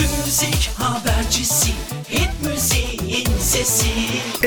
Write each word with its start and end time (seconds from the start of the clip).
Müzik 0.00 0.70
habercisi. 0.78 1.72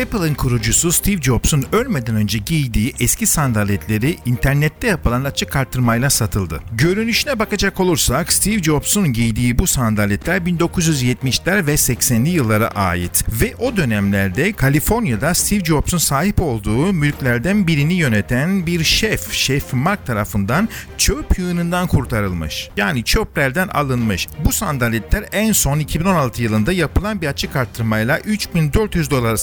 Apple'ın 0.05 0.33
kurucusu 0.33 0.91
Steve 0.91 1.21
Jobs'un 1.21 1.65
ölmeden 1.71 2.15
önce 2.15 2.37
giydiği 2.37 2.93
eski 2.99 3.27
sandaletleri 3.27 4.17
internette 4.25 4.87
yapılan 4.87 5.23
açık 5.23 5.55
artırmayla 5.55 6.09
satıldı. 6.09 6.61
Görünüşüne 6.71 7.39
bakacak 7.39 7.79
olursak 7.79 8.33
Steve 8.33 8.63
Jobs'un 8.63 9.13
giydiği 9.13 9.59
bu 9.59 9.67
sandaletler 9.67 10.41
1970'ler 10.41 11.67
ve 11.67 11.73
80'li 11.73 12.29
yıllara 12.29 12.67
ait 12.67 13.25
ve 13.41 13.55
o 13.55 13.77
dönemlerde 13.77 14.53
Kaliforniya'da 14.53 15.33
Steve 15.33 15.65
Jobs'un 15.65 15.97
sahip 15.97 16.41
olduğu 16.41 16.93
mülklerden 16.93 17.67
birini 17.67 17.93
yöneten 17.93 18.65
bir 18.65 18.83
şef, 18.83 19.31
Şef 19.31 19.73
Mark 19.73 20.05
tarafından 20.05 20.69
çöp 20.97 21.39
yığınından 21.39 21.87
kurtarılmış. 21.87 22.69
Yani 22.77 23.03
çöplerden 23.03 23.67
alınmış. 23.67 24.27
Bu 24.45 24.51
sandaletler 24.51 25.25
en 25.31 25.51
son 25.51 25.79
2016 25.79 26.43
yılında 26.43 26.71
yapılan 26.71 27.21
bir 27.21 27.27
açık 27.27 27.55
arttırmayla 27.55 28.19
3400 28.19 29.11
dolara 29.11 29.37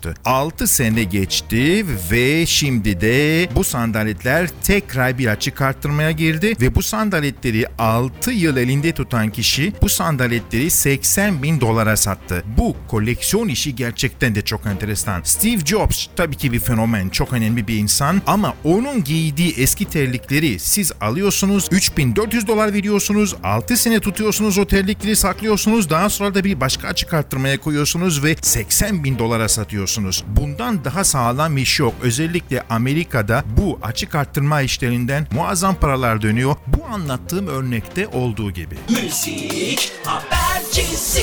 satılmıştı. 0.00 0.14
6 0.24 0.66
sene 0.66 1.04
geçti 1.04 1.86
ve 2.10 2.46
şimdi 2.46 3.00
de 3.00 3.48
bu 3.54 3.64
sandaletler 3.64 4.50
tekrar 4.62 5.18
bir 5.18 5.26
açık 5.26 5.60
arttırmaya 5.60 6.10
girdi 6.10 6.54
ve 6.60 6.74
bu 6.74 6.82
sandaletleri 6.82 7.66
6 7.78 8.30
yıl 8.30 8.56
elinde 8.56 8.92
tutan 8.92 9.30
kişi 9.30 9.72
bu 9.82 9.88
sandaletleri 9.88 10.70
80 10.70 11.42
bin 11.42 11.60
dolara 11.60 11.96
sattı. 11.96 12.44
Bu 12.58 12.76
koleksiyon 12.88 13.48
işi 13.48 13.74
gerçekten 13.76 14.34
de 14.34 14.42
çok 14.42 14.66
enteresan. 14.66 15.22
Steve 15.24 15.64
Jobs 15.64 16.06
tabii 16.16 16.36
ki 16.36 16.52
bir 16.52 16.60
fenomen, 16.60 17.08
çok 17.08 17.32
önemli 17.32 17.68
bir 17.68 17.78
insan 17.78 18.22
ama 18.26 18.54
onun 18.64 19.04
giydiği 19.04 19.54
eski 19.58 19.84
terlikleri 19.84 20.58
siz 20.58 20.92
alıyorsunuz, 21.00 21.68
3400 21.70 22.46
dolar 22.46 22.72
veriyorsunuz, 22.72 23.34
6 23.44 23.76
sene 23.76 24.00
tutuyorsunuz 24.00 24.58
o 24.58 24.66
terlikleri 24.66 25.16
saklıyorsunuz, 25.16 25.90
daha 25.90 26.10
sonra 26.10 26.34
da 26.34 26.44
bir 26.44 26.60
başka 26.60 26.88
açık 26.88 27.14
arttırmaya 27.14 27.60
koyuyorsunuz 27.60 28.24
ve 28.24 28.36
80 28.42 29.04
bin 29.04 29.18
dolara 29.18 29.48
satıyorsunuz. 29.48 29.79
Bundan 30.26 30.84
daha 30.84 31.04
sağlam 31.04 31.58
iş 31.58 31.80
yok. 31.80 31.94
Özellikle 32.02 32.62
Amerika'da 32.70 33.44
bu 33.56 33.78
açık 33.82 34.14
arttırma 34.14 34.60
işlerinden 34.60 35.26
muazzam 35.32 35.74
paralar 35.74 36.22
dönüyor. 36.22 36.56
Bu 36.66 36.84
anlattığım 36.94 37.46
örnekte 37.46 38.08
olduğu 38.08 38.50
gibi. 38.50 38.74
Müzik 38.88 39.92
habercisi 40.04 41.22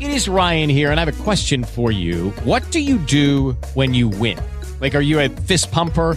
It 0.00 0.08
is 0.08 0.28
Ryan 0.28 0.68
here, 0.68 0.90
and 0.90 0.98
I 0.98 1.00
have 1.00 1.08
a 1.08 1.24
question 1.24 1.62
for 1.62 1.92
you. 1.92 2.32
What 2.44 2.72
do 2.72 2.78
you 2.78 2.98
do 2.98 3.54
when 3.74 3.92
you 3.92 4.10
win? 4.10 4.36
Like, 4.80 4.98
are 4.98 5.04
you 5.04 5.20
a 5.20 5.28
fist 5.46 5.70
pumper? 5.70 6.16